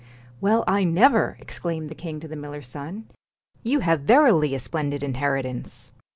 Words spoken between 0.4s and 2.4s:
Well, I never!' exclaimed the king to the